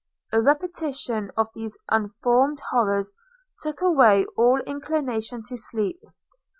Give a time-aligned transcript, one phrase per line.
[0.31, 3.13] A repetition of these unformed horrors
[3.59, 6.01] took away all inclination to sleep.